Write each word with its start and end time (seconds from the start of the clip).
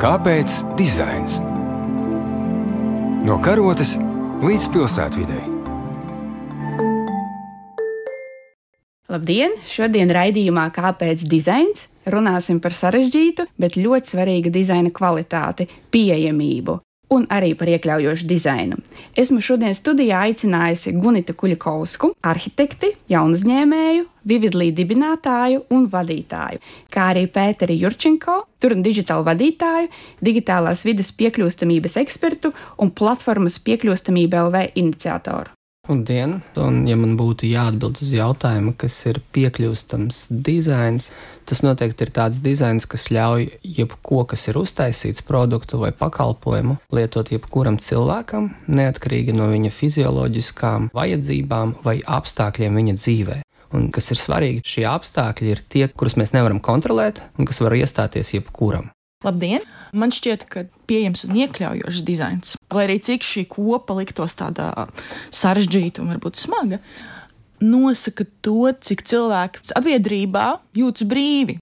Kāpēc 0.00 0.54
dizains? 0.78 1.38
No 3.26 3.36
karotes 3.44 3.94
līdz 4.40 4.68
pilsētvidai. 4.72 5.42
Labdien! 9.10 9.56
Šodien 9.68 10.12
raidījumā 10.14 10.68
Kāpēc 10.72 11.26
dizains? 11.28 11.88
Runāsim 12.10 12.62
par 12.64 12.72
sarežģītu, 12.72 13.48
bet 13.60 13.76
ļoti 13.76 14.14
svarīgu 14.14 14.54
dizaina 14.54 14.92
kvalitāti, 14.94 15.68
pieejamību 15.92 16.80
un 17.14 17.26
arī 17.32 17.52
par 17.58 17.70
iekļaujošu 17.72 18.28
dizainu. 18.30 18.78
Esmu 19.18 19.42
šodien 19.42 19.74
studijā 19.74 20.22
aicinājusi 20.28 20.94
Gunita 20.96 21.34
Kuļakovsku, 21.34 22.14
arhitekti, 22.22 22.94
jaunu 23.10 23.38
uzņēmēju, 23.38 24.06
Vividlī 24.30 24.68
dibinātāju 24.76 25.62
un 25.72 25.86
vadītāju, 25.88 26.60
kā 26.92 27.06
arī 27.14 27.24
Pēteri 27.32 27.78
Jurčenko, 27.80 28.34
tur 28.60 28.74
un 28.76 28.84
digitālu 28.84 29.24
vadītāju, 29.24 29.88
digitālās 30.20 30.84
vidas 30.84 31.14
piekļūstamības 31.16 31.96
ekspertu 32.04 32.52
un 32.84 32.92
platformas 32.92 33.56
piekļūstamība 33.64 34.44
LV 34.50 34.68
iniciatoru. 34.82 35.59
Labdien! 35.88 36.36
Un, 36.60 36.82
ja 36.86 36.94
man 36.94 37.16
būtu 37.18 37.48
jāatbild 37.48 38.02
uz 38.04 38.10
jautājumu, 38.14 38.74
kas 38.78 38.94
ir 39.08 39.18
piekļūstams 39.34 40.26
dizains, 40.30 41.08
tas 41.48 41.64
noteikti 41.64 42.06
ir 42.06 42.12
tāds 42.14 42.42
dizains, 42.44 42.86
kas 42.86 43.08
ļauj 43.10 43.48
jebko, 43.78 44.22
kas 44.30 44.46
ir 44.52 44.60
uztaisīts 44.60 45.24
produktu 45.26 45.80
vai 45.80 45.90
pakalpojumu, 45.96 46.76
lietot 46.94 47.32
jebkuram 47.32 47.80
cilvēkam, 47.82 48.52
neatkarīgi 48.68 49.34
no 49.34 49.48
viņa 49.50 49.72
fizioloģiskām 49.74 50.92
vajadzībām 50.94 51.78
vai 51.86 51.98
apstākļiem 52.04 52.80
viņa 52.82 52.98
dzīvē. 53.00 53.40
Un 53.74 53.90
kas 53.94 54.12
ir 54.12 54.20
svarīgi, 54.20 54.66
šie 54.66 54.86
apstākļi 54.90 55.54
ir 55.54 55.64
tie, 55.64 55.86
kurus 55.88 56.18
mēs 56.20 56.34
nevaram 56.36 56.62
kontrolēt 56.62 57.22
un 57.38 57.50
kas 57.50 57.62
var 57.64 57.78
iestāties 57.78 58.34
jebkuram. 58.36 58.92
Labdien! 59.24 59.64
Man 59.92 60.12
šķiet, 60.14 60.44
ka 60.50 60.66
pieejams 60.90 61.24
un 61.26 61.38
iekļaujošs 61.40 62.04
dizains, 62.06 62.54
lai 62.70 62.86
arī 62.86 63.00
cik 63.02 63.26
šī 63.26 63.46
kopa 63.50 63.96
liktos 63.98 64.36
tādā 64.38 64.70
sarežģīta 65.34 66.04
un 66.04 66.12
varbūt 66.14 66.38
smaga, 66.38 66.78
nosaka 67.60 68.26
to, 68.44 68.70
cik 68.72 69.02
cilvēki 69.08 69.66
sabiedrībā 69.72 70.46
jūtas 70.78 71.08
brīvi. 71.10 71.58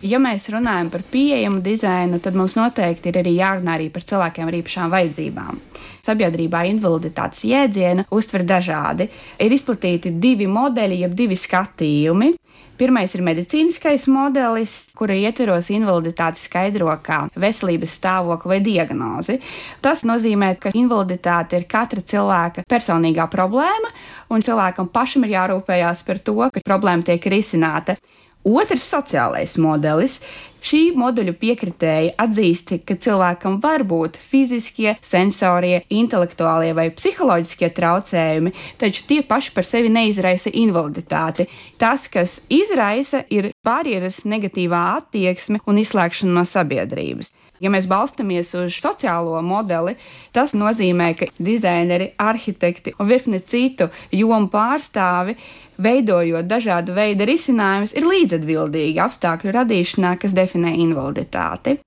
Ja 0.00 0.16
mēs 0.16 0.46
runājam 0.48 0.88
par 0.88 1.02
pieejamu 1.12 1.60
dizainu, 1.60 2.22
tad 2.24 2.36
mums 2.36 2.56
noteikti 2.56 3.10
ir 3.10 3.18
arī 3.20 3.34
jārunā 3.36 3.74
arī 3.76 3.90
par 3.92 4.04
cilvēkiem 4.08 4.48
ar 4.48 4.56
īpašām 4.56 4.94
vajadzībām. 4.94 5.58
Sabiedrībā 6.06 6.62
invaliditātes 6.70 7.44
jēdzienu 7.44 8.06
uztver 8.16 8.46
dažādi. 8.48 9.10
Ir 9.36 9.52
izplatīti 9.52 10.14
divi 10.16 10.48
modeļi, 10.48 11.02
jeb 11.04 11.16
divi 11.18 11.36
skatījumi. 11.36 12.32
Pirmais 12.80 13.12
ir 13.12 13.20
medicīniskais 13.20 14.06
modelis, 14.08 14.74
kura 14.96 15.12
ietveros 15.12 15.66
invaliditāti 15.74 16.40
skaidro 16.40 16.88
kā 17.04 17.26
veselības 17.36 17.96
stāvokli 17.98 18.54
vai 18.54 18.60
diagnozi. 18.64 19.36
Tas 19.84 20.06
nozīmē, 20.08 20.54
ka 20.62 20.72
invaliditāte 20.72 21.60
ir 21.60 21.66
katra 21.68 22.00
cilvēka 22.00 22.64
personīgā 22.70 23.26
problēma, 23.28 23.92
un 24.32 24.46
cilvēkam 24.46 24.88
pašam 24.94 25.28
ir 25.28 25.34
jārūpējās 25.34 26.02
par 26.08 26.22
to, 26.24 26.38
ka 26.54 26.64
problēma 26.64 27.04
tiek 27.10 27.28
risināta. 27.34 27.98
Otrs 28.44 28.86
sociālais 28.88 29.58
modelis. 29.60 30.20
Šī 30.60 30.90
modeļu 30.92 31.32
piekritēji 31.40 32.10
atzīst, 32.20 32.74
ka 32.84 32.98
cilvēkam 33.00 33.56
var 33.64 33.80
būt 33.88 34.18
fiziskie, 34.20 34.92
sensorie, 35.00 35.78
intelektuālie 35.88 36.74
vai 36.76 36.90
psiholoģiskie 36.92 37.70
traucējumi, 37.76 38.52
taču 38.80 39.06
tie 39.08 39.22
paši 39.24 39.54
par 39.56 39.64
sevi 39.64 39.88
neizraisa 39.92 40.52
invaliditāti. 40.52 41.48
Tas, 41.80 42.04
kas 42.12 42.42
izraisa, 42.52 43.22
ir 43.32 43.54
barjeras, 43.64 44.26
negatīvā 44.28 44.82
attieksme 44.98 45.62
un 45.64 45.80
izslēgšana 45.80 46.36
no 46.36 46.44
sabiedrības. 46.44 47.32
Ja 47.60 47.68
mēs 47.72 47.84
balstāmies 47.88 48.54
uz 48.56 48.76
sociālo 48.80 49.40
modeli, 49.44 49.96
tas 50.32 50.54
nozīmē, 50.56 51.10
ka 51.16 51.28
dizaineri, 51.36 52.14
arhitekti 52.16 52.94
un 52.96 53.08
virkne 53.08 53.40
citu 53.44 53.90
jomu 54.16 54.48
pārstāvi 54.52 55.36
veidojot 55.82 56.48
dažādu 56.48 56.94
veidu 56.96 57.26
risinājumus, 57.28 57.94
ir 57.96 58.06
līdzatbildīgi 58.08 59.00
apstākļu 59.02 59.54
radīšanā, 59.56 60.14
kas 60.20 60.36
definē 60.36 60.74
invaliditāti. 60.84 61.78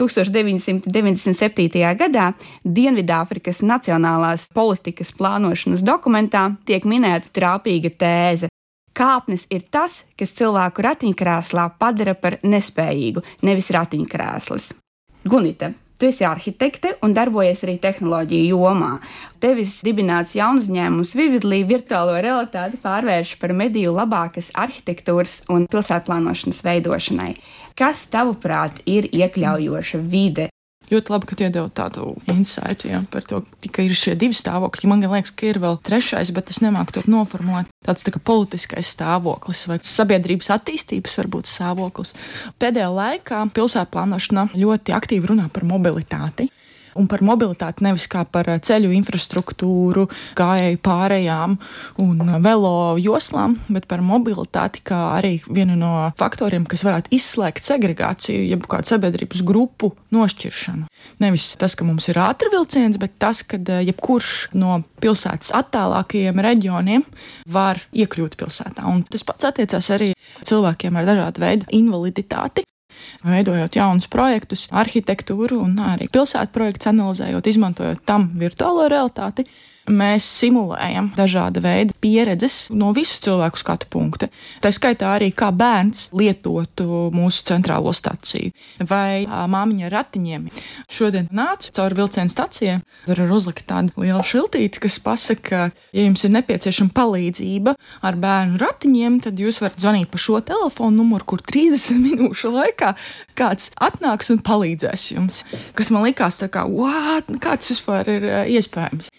1997. 0.00 1.82
gadā 1.98 2.32
Dienvidāfrikas 2.64 3.62
Nacionālās 3.66 4.48
politikas 4.54 5.12
plānošanas 5.14 5.84
dokumentā 5.86 6.48
tiek 6.66 6.88
minēta 6.88 7.30
trāpīga 7.32 7.92
tēze. 7.98 8.50
Kāpnes 8.92 9.46
ir 9.48 9.64
tas, 9.72 10.02
kas 10.20 10.34
cilvēku 10.36 10.84
ratiņkrēslā 10.84 11.70
padara 11.80 12.12
par 12.18 12.36
nespējīgu, 12.44 13.22
nevis 13.48 13.70
ratiņkrēslis. 13.72 14.72
Gunita, 15.24 15.70
Tu 16.02 16.08
esi 16.10 16.24
arhitekte 16.26 16.96
un 17.06 17.12
darbojies 17.14 17.60
arī 17.62 17.76
tehnoloģiju 17.78 18.56
jomā. 18.56 18.96
Tevis 19.38 19.76
dibināts 19.86 20.34
jaunu 20.34 20.58
uzņēmums 20.58 21.12
Vividlī 21.14 21.60
virtuālo 21.68 22.16
realitāti 22.18 22.80
pārvērš 22.82 23.36
par 23.38 23.54
mediju 23.54 23.92
labākas 23.94 24.48
arhitektūras 24.58 25.36
un 25.54 25.68
pilsētplānošanas 25.70 26.58
veidošanai. 26.66 27.36
Kas, 27.78 28.02
tavuprāt, 28.10 28.82
ir 28.82 29.06
iekļaujoša 29.14 30.02
vide 30.10 30.48
ļoti 30.90 31.12
labi, 31.12 31.28
ka 31.28 31.36
iedod 31.38 31.72
tādu 31.76 32.14
insightu 32.30 32.90
ja, 32.90 33.02
par 33.12 33.26
to, 33.28 33.42
ka 33.72 33.84
ir 33.84 33.94
šie 33.96 34.16
divi 34.18 34.36
stāvokļi. 34.36 34.90
Man 34.90 35.04
liekas, 35.04 35.34
ka 35.36 35.48
ir 35.50 35.60
vēl 35.62 35.78
trešais, 35.84 36.32
bet 36.34 36.52
es 36.52 36.62
nemāku 36.64 36.96
to 36.96 37.04
noformulēt. 37.10 37.70
Tāds 37.86 38.06
tā 38.06 38.14
politiskais 38.18 38.92
stāvoklis 38.94 39.66
vai 39.70 39.78
sabiedrības 39.82 40.52
attīstības 40.56 41.18
varbūt 41.22 41.50
stāvoklis. 41.50 42.14
Pēdējā 42.62 42.90
laikā 42.92 43.44
pilsētā 43.54 43.88
plānošanā 43.92 44.50
ļoti 44.56 44.96
aktīvi 44.96 45.32
runā 45.32 45.48
par 45.52 45.66
mobilitāti 45.68 46.48
un 46.98 47.08
par 47.10 47.22
mobilitāti 47.24 47.84
nevis 47.86 48.08
kā 48.10 48.24
par 48.28 48.48
eh, 48.52 48.60
ceļu 48.62 48.92
infrastruktūru, 48.96 50.06
gājēju 50.38 50.80
pārējām 50.84 51.56
un 52.02 52.22
eh, 52.26 52.38
velo 52.44 52.74
joslām, 53.00 53.56
bet 53.72 53.88
par 53.90 54.04
mobilitāti 54.04 54.82
kā 54.86 55.00
arī 55.18 55.34
vienu 55.48 55.76
no 55.78 55.92
faktoriem, 56.18 56.66
kas 56.68 56.84
varētu 56.86 57.12
izslēgt 57.16 57.66
segregāciju, 57.66 58.44
jeb 58.52 58.66
kādu 58.70 58.92
sabiedrības 58.92 59.44
grupu 59.46 59.92
nošķiršanu. 60.14 60.88
Nevis 61.22 61.52
tas, 61.60 61.76
ka 61.78 61.86
mums 61.86 62.08
ir 62.12 62.20
ātrvilciens, 62.22 62.98
bet 63.02 63.18
tas, 63.22 63.44
ka 63.46 63.60
eh, 63.60 63.84
jebkurš 63.90 64.52
no 64.58 64.80
pilsētas 65.02 65.54
attālākajiem 65.58 66.42
reģioniem 66.48 67.06
var 67.52 67.82
iekļūt 67.92 68.38
pilsētā. 68.40 68.86
Un 68.90 69.04
tas 69.08 69.24
pats 69.26 69.50
attiecās 69.52 69.92
arī 69.94 70.12
cilvēkiem 70.46 70.98
ar 70.98 71.08
dažādu 71.08 71.42
veidu 71.42 71.72
invaliditāti 71.74 72.66
veidojot 73.24 73.76
jaunus 73.76 74.08
projektus, 74.12 74.68
arhitektūru 74.70 75.60
un 75.64 75.76
arī 75.82 76.08
pilsētu 76.12 76.54
projekts 76.54 76.90
analizējot, 76.92 77.50
izmantojot 77.52 78.02
tam 78.06 78.30
virtuālo 78.38 78.88
realitāti. 78.92 79.46
Mēs 79.90 80.26
simulējam 80.38 81.08
dažāda 81.16 81.58
veida 81.58 81.94
pieredzes 81.98 82.68
no 82.70 82.92
visu 82.94 83.16
cilvēku 83.24 83.58
skatu 83.58 83.88
punkta. 83.90 84.28
Tā 84.62 84.70
skaitā 84.70 85.08
arī 85.16 85.32
kā 85.34 85.48
bērns 85.50 86.12
lietotu 86.14 87.08
mūsu 87.10 87.42
centrālo 87.48 87.90
staciju 87.90 88.52
vai 88.86 89.26
māmiņa 89.26 89.90
ratiņiem. 89.90 90.44
Šodien 90.86 91.26
nācu 91.34 91.72
cauri 91.74 91.98
vilcienu 91.98 92.30
stacijai, 92.30 92.76
tur 93.08 93.24
ir 93.24 93.34
uzlikta 93.34 93.72
tāda 93.72 94.04
liela 94.04 94.22
šiltīte, 94.22 94.78
kas 94.84 95.00
pasaka, 95.02 95.42
ka, 95.42 95.88
ja 95.90 96.06
jums 96.06 96.22
ir 96.22 96.34
nepieciešama 96.36 96.94
palīdzība 96.94 97.74
ar 98.06 98.20
bērnu 98.22 98.62
ratiņiem, 98.62 99.18
tad 99.26 99.42
jūs 99.42 99.58
varat 99.64 99.82
zvanīt 99.82 100.12
pa 100.14 100.22
šo 100.22 100.38
telefonu 100.46 101.02
numuru, 101.02 101.26
kur 101.34 101.42
30 101.42 101.98
minūšu 102.06 102.54
laikā 102.54 102.94
kāds 103.34 103.72
atnāks 103.82 104.30
un 104.30 104.38
palīdzēs 104.46 105.10
jums. 105.16 105.42
Kas 105.74 105.90
man 105.90 106.06
likās 106.06 106.38
tā 106.38 106.52
kā, 106.54 106.68
what, 106.70 107.34
kāds 107.42 107.74
vispār 107.74 108.14
ir 108.14 108.30
iespējams 108.54 109.10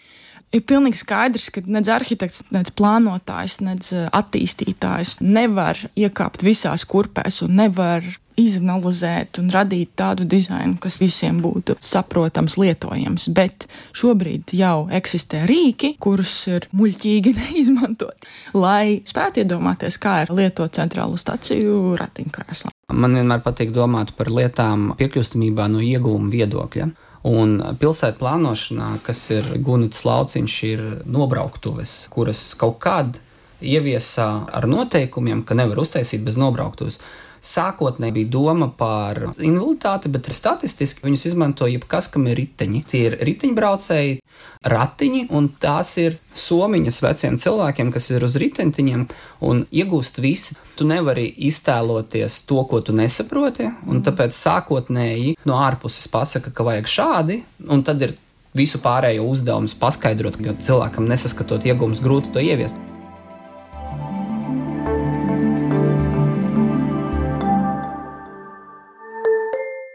ir 0.54 0.64
pilnīgi 0.68 1.00
skaidrs, 1.02 1.50
ka 1.54 1.64
nedz 1.66 1.90
arhitekts, 1.92 2.44
nedz 2.54 2.72
plānotājs, 2.78 3.60
nedz 3.64 3.92
eh, 3.94 4.10
attīstītājs 4.14 5.18
nevar 5.24 5.80
iekāpt 5.98 6.44
visās 6.46 6.86
kurpēs 6.88 7.42
un 7.46 7.58
nevar 7.60 8.06
izanalizēt 8.40 9.38
un 9.38 9.50
radīt 9.54 9.92
tādu 9.98 10.26
dizainu, 10.26 10.74
kas 10.82 10.98
visiem 10.98 11.38
būtu 11.42 11.76
saprotams, 11.82 12.56
lietojams. 12.58 13.28
Bet 13.34 13.68
šobrīd 13.96 14.54
jau 14.58 14.88
eksistē 14.94 15.44
rīki, 15.46 15.94
kurus 16.02 16.34
ir 16.50 16.68
muļķīgi 16.74 17.34
neizmantot, 17.40 18.28
lai 18.58 19.00
spētu 19.06 19.44
iedomāties, 19.44 20.00
kā 20.02 20.20
ir 20.24 20.34
lietot 20.34 20.74
centrālo 20.74 21.18
staciju 21.20 21.94
ratiņkrēslā. 22.00 22.74
Man 22.94 23.16
vienmēr 23.16 23.42
patīk 23.44 23.72
domāt 23.74 24.12
par 24.18 24.30
lietām 24.34 24.92
piekļūstamībā 24.98 25.70
no 25.70 25.82
ieguvuma 25.82 26.30
viedokļa. 26.34 26.90
Un 27.24 27.56
pilsētu 27.80 28.20
plānošanā, 28.20 28.88
kas 29.04 29.22
ir 29.32 29.46
Gunits 29.64 30.02
lauciņš, 30.04 30.56
ir 30.68 30.82
nobrauktuves, 31.08 32.02
kuras 32.12 32.42
kaut 32.60 32.76
kad 32.84 33.16
ieviesā 33.64 34.28
ar 34.52 34.66
noteikumiem, 34.68 35.40
ka 35.48 35.56
nevar 35.56 35.80
uztaisīt 35.80 36.24
bez 36.26 36.36
nobrauktuves. 36.40 37.00
Sākotnēji 37.44 38.14
bija 38.16 38.30
doma 38.32 38.70
par 38.72 39.18
invaliditāti, 39.36 40.08
bet 40.08 40.30
statistiski 40.32 41.04
viņus 41.04 41.26
izmanto 41.28 41.68
jebkas, 41.68 42.08
kam 42.12 42.24
ir 42.30 42.38
riteņi. 42.40 42.80
Tie 42.88 43.02
ir 43.10 43.16
riteņbraucēji, 43.28 44.14
ratiņi, 44.72 45.26
un 45.36 45.50
tās 45.60 45.92
ir 46.00 46.16
somiņas 46.40 47.02
veciem 47.04 47.36
cilvēkiem, 47.42 47.92
kas 47.92 48.08
ir 48.14 48.24
uz 48.24 48.38
riteņtiņiem 48.40 49.04
un 49.44 49.62
iegūst 49.68 50.22
visi. 50.24 50.56
Tu 50.78 50.88
nevari 50.88 51.26
iztēloties 51.50 52.40
to, 52.48 52.64
ko 52.70 52.80
tu 52.80 52.96
nesaproti, 52.96 53.68
un 53.92 54.00
tāpēc 54.06 54.32
sākotnēji 54.38 55.36
no 55.44 55.60
ārpuses 55.60 56.08
pasaka, 56.08 56.54
ka 56.54 56.66
vajag 56.66 56.90
šādi, 56.96 57.42
un 57.68 57.84
tad 57.84 58.08
ir 58.08 58.16
visu 58.56 58.80
pārējo 58.80 59.28
uzdevums 59.28 59.76
paskaidrot, 59.76 60.40
jo 60.40 60.56
cilvēkam 60.64 61.10
nesaskatot 61.10 61.68
iegūmus 61.68 62.02
grūti 62.04 62.32
to 62.32 62.40
ieviest. 62.40 62.80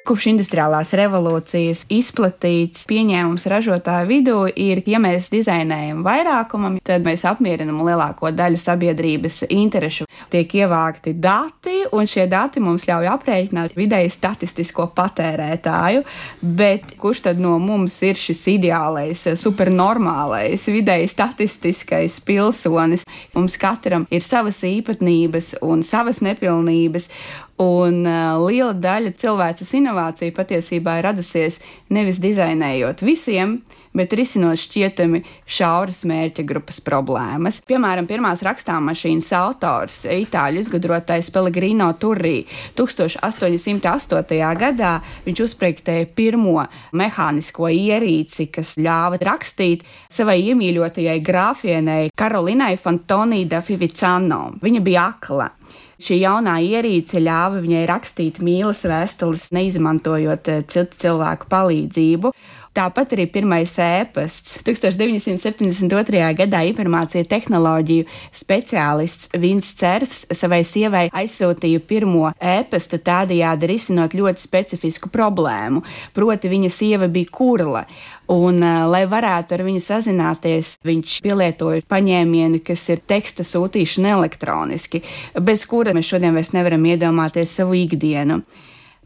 Kopš 0.09 0.25
industriālās 0.31 0.89
revolūcijas 0.97 1.83
izplatīts 1.93 2.87
pieņēmums 2.89 3.45
ražotāju 3.51 4.07
vidū 4.09 4.37
ir, 4.57 4.81
ja 4.89 4.97
mēs 5.01 5.27
dizainējam 5.29 6.01
vairākumam, 6.05 6.79
tad 6.85 7.05
mēs 7.05 7.27
apmierinam 7.29 7.83
lielāko 7.85 8.31
daļu 8.33 8.57
sabiedrības 8.57 9.43
interešu. 9.53 10.07
Tiek 10.33 10.55
ievākti 10.63 11.13
dati, 11.13 11.83
un 11.93 12.09
šie 12.09 12.25
dati 12.31 12.63
mums 12.63 12.87
ļauj 12.89 13.09
aprēķināt 13.11 13.75
vidēji 13.77 14.09
statistisko 14.15 14.87
patērētāju, 14.97 16.01
bet 16.41 16.95
kurš 17.01 17.27
tad 17.27 17.43
no 17.43 17.59
mums 17.61 17.99
ir 18.07 18.17
šis 18.17 18.41
ideālais, 18.55 19.27
supernormālais, 19.37 20.65
vidēji 20.73 21.11
statistiskais 21.13 22.17
pilsonis? 22.25 23.05
Mums 23.37 23.59
katram 23.61 24.07
ir 24.09 24.25
savas 24.25 24.63
īpatnības 24.65 25.59
un 25.69 25.85
savas 25.85 26.23
nepilnības, 26.25 27.11
Un 27.59 28.05
uh, 28.07 28.37
liela 28.45 28.71
daļa 28.71 29.11
cilvēces 29.19 29.73
inovāciju 29.81 30.31
patiesībā 30.37 30.93
ir 30.99 31.09
radusies 31.09 31.57
nevis 31.91 32.21
dizainējot 32.23 33.03
visiem, 33.03 33.57
bet 33.91 34.13
risinot 34.15 34.61
šķietami 34.61 35.19
šauras 35.43 36.05
mērķa 36.07 36.45
grupas 36.47 36.79
problēmas. 36.85 37.59
Piemēram, 37.67 38.07
pirmās 38.07 38.45
rakstāmašīnas 38.47 39.31
autors, 39.35 39.97
itāļu 40.07 40.63
izgudrotais 40.63 41.27
Pellegrino 41.35 41.89
Turrī, 41.99 42.45
1808. 42.79 44.39
gadā 44.63 44.93
viņš 45.27 45.43
uzspriektēja 45.49 46.07
pirmo 46.15 46.63
mehānisko 46.95 47.67
ierīci, 47.75 48.47
kas 48.55 48.77
ļāva 48.79 49.19
rakstīt 49.19 49.83
savai 50.07 50.39
iemīļotajai 50.53 51.19
grāfienei 51.19 52.15
Karolinai 52.15 52.77
Fantonī 52.79 53.43
da 53.51 53.59
Fivicano. 53.65 54.45
Viņa 54.63 54.85
bija 54.85 55.09
akla. 55.11 55.51
Šī 55.99 56.21
jaunā 56.21 56.53
ierīce 56.63 57.19
ļāva 57.19 57.59
viņai 57.59 57.81
rakstīt 57.89 58.37
mīlas 58.39 58.85
vēstules, 58.87 59.49
neizmantojot 59.55 60.47
eh, 60.53 60.61
citu 60.71 61.01
cilvēku 61.03 61.49
palīdzību. 61.51 62.31
Tāpat 62.79 63.11
arī 63.11 63.25
pirmais 63.27 63.73
ēpasts. 63.83 64.61
1972. 64.63 66.19
gadā 66.37 66.61
informācija 66.69 67.25
tehnoloģiju 67.27 68.05
speciālists 68.39 69.33
Vins 69.41 69.73
Cerfs 69.75 70.21
savai 70.31 70.61
sievai 70.63 71.01
aizsūtīja 71.11 71.81
pirmo 71.89 72.29
ēpastu, 72.39 73.01
tādējādi 73.03 73.67
risinot 73.73 74.15
ļoti 74.15 74.45
specifisku 74.45 75.11
problēmu. 75.11 75.83
Proti, 76.15 76.53
viņa 76.53 76.71
sieva 76.71 77.11
bija 77.11 77.33
kurla. 77.35 77.83
Un, 78.31 78.63
lai 78.63 79.03
varētu 79.11 79.57
ar 79.57 79.65
viņu 79.67 79.83
sazināties, 79.83 80.77
viņš 80.85 81.19
pielietoja 81.25 81.83
paņēmienu, 81.91 82.63
kas 82.63 82.87
ir 82.95 83.03
teksta 83.03 83.43
sūtīšana 83.43 84.15
elektroniski, 84.21 85.03
bez 85.35 85.67
kura 85.67 85.91
mēs 85.97 86.13
šodien 86.13 86.37
vairs 86.37 86.55
nevaram 86.55 86.87
iedomāties 86.87 87.59
savu 87.59 87.75
ikdienu. 87.83 88.45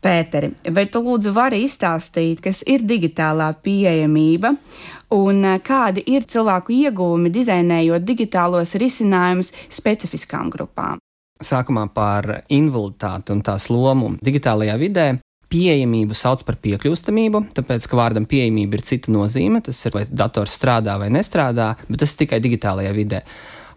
Pēteri, 0.03 0.49
vai 0.75 0.83
tu 0.91 0.99
lūdzu 0.99 1.31
vari 1.31 1.61
izstāstīt, 1.63 2.41
kas 2.43 2.59
ir 2.67 2.81
digitālā 2.83 3.53
pieejamība 3.63 4.51
un 5.15 5.45
kādi 5.63 6.03
ir 6.11 6.25
cilvēku 6.27 6.73
ieguvumi 6.75 7.31
dizainējot 7.31 8.03
digitālos 8.03 8.75
risinājumus 8.81 9.53
specifiskām 9.71 10.51
grupām? 10.51 10.99
Sākumā 11.43 11.85
par 11.95 12.29
invaliditāti 12.51 13.31
un 13.31 13.43
tās 13.47 13.69
lomu 13.71 14.13
digitālajā 14.23 14.75
vidē. 14.81 15.07
Pieejamību 15.53 16.15
sauc 16.17 16.41
par 16.47 16.57
piekļūstamību, 16.63 17.43
tāpēc, 17.53 17.87
ka 17.87 17.97
vārdam 17.99 18.25
pieejamība 18.27 18.79
ir 18.79 18.85
cita 18.87 19.11
nozīme. 19.13 19.61
Tas 19.63 19.79
ir, 19.85 19.93
vai 19.93 20.07
dators 20.09 20.55
strādā 20.57 20.95
vai 20.99 21.11
nestrādā, 21.13 21.75
bet 21.87 22.01
tas 22.01 22.15
ir 22.15 22.23
tikai 22.23 22.39
digitālajā 22.43 22.95
vidē. 22.95 23.21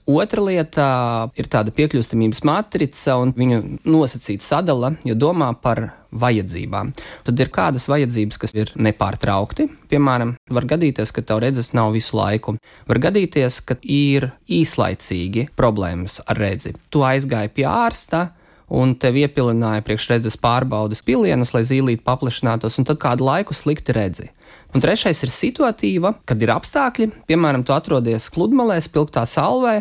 Otra 0.06 0.38
lieta 0.38 0.86
ir 1.34 1.48
tāda 1.50 1.72
piekļūstamības 1.74 2.44
matrica, 2.46 3.16
un 3.18 3.32
viņu 3.34 3.56
nosacīta 3.90 4.46
sadala, 4.46 4.92
jo 5.02 5.16
domā 5.18 5.48
par 5.58 5.82
vajadzībām. 6.14 6.92
Tad 7.26 7.42
ir 7.42 7.50
kādas 7.50 7.88
vajadzības, 7.90 8.38
kas 8.38 8.54
ir 8.54 8.70
nepārtraukti. 8.78 9.66
Piemēram, 9.90 10.36
var 10.54 10.68
gadīties, 10.70 11.10
ka 11.10 11.26
tev 11.26 11.42
redzes 11.42 11.72
nav 11.74 11.90
visu 11.96 12.14
laiku. 12.20 12.54
Var 12.86 13.02
gadīties, 13.08 13.58
ka 13.66 13.78
ir 13.82 14.30
īslaicīgi 14.46 15.48
problēmas 15.58 16.20
ar 16.22 16.38
redzi. 16.38 16.76
Tu 16.94 17.02
aizgāji 17.02 17.50
pie 17.58 17.66
ārsta, 17.66 18.28
un 18.70 18.94
tev 18.98 19.18
iepilināja 19.18 19.82
priekšredzes 19.86 20.38
pārbaudas 20.38 21.02
pilienus, 21.06 21.50
lai 21.54 21.66
zīlīti 21.66 22.06
paplašinātos, 22.06 22.78
un 22.78 22.86
tad 22.86 23.02
kādu 23.02 23.26
laiku 23.26 23.58
slikti 23.58 23.94
redzi. 23.98 24.30
Un 24.76 24.82
trešais 24.84 25.22
ir 25.24 25.30
situatīva, 25.32 26.10
kad 26.28 26.42
ir 26.44 26.50
apstākļi, 26.52 27.06
piemēram, 27.30 27.62
tu 27.64 27.72
atrodies 27.72 28.26
pludmalē, 28.34 28.74
spilgtā 28.84 29.22
salvē 29.24 29.78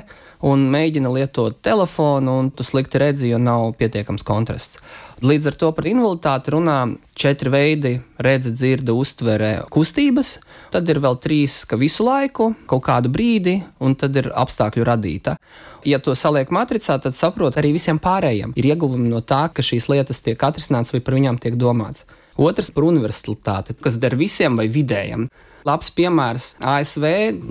un 0.48 0.62
mēģina 0.72 1.12
lietot 1.12 1.58
telefonu, 1.68 2.38
un 2.40 2.48
tu 2.56 2.64
slikti 2.64 3.02
redzi, 3.04 3.34
jo 3.34 3.40
nav 3.42 3.74
pietiekams 3.76 4.24
kontrasts. 4.24 4.80
Līdz 5.20 5.52
ar 5.52 5.60
to 5.60 5.74
par 5.76 5.90
invaliditāti 5.92 6.56
runā 6.56 6.78
četri 7.12 7.52
veidi- 7.52 7.94
redze, 8.28 8.56
dzirde, 8.56 8.96
uztvere, 8.96 9.68
kustības. 9.68 10.38
Tad 10.72 10.88
ir 10.88 11.04
vēl 11.04 11.20
trīs, 11.20 11.68
ka 11.68 11.76
visu 11.76 12.08
laiku, 12.08 12.56
kaut 12.66 12.84
kādu 12.84 13.12
brīdi, 13.12 13.64
un 13.82 13.96
tad 13.96 14.16
ir 14.16 14.32
apstākļu 14.32 14.86
radīta. 14.86 15.36
Ja 15.84 16.00
to 16.00 16.12
saliek 16.16 16.48
matricā, 16.48 17.02
tad 17.02 17.12
saprot 17.12 17.56
arī 17.56 17.74
visiem 17.74 18.00
pārējiem. 18.00 18.54
Ir 18.56 18.64
ieguvumi 18.64 19.10
no 19.10 19.20
tā, 19.20 19.54
ka 19.54 19.62
šīs 19.62 19.90
lietas 19.90 20.22
tiek 20.22 20.40
atrisinātas 20.40 20.94
vai 20.94 21.02
par 21.02 21.16
viņām 21.16 21.40
tiek 21.40 21.56
domāts. 21.56 22.06
Otrs 22.36 22.68
par 22.76 22.84
universalitāti, 22.84 23.78
kas 23.80 23.96
der 23.96 24.18
visiem 24.20 24.58
vai 24.60 24.68
vidējiem. 24.68 25.30
Labs 25.66 25.88
piemērs 25.96 26.52
ASV 26.62 27.06